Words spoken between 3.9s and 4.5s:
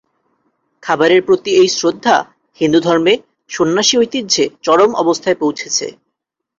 ঐতিহ্যে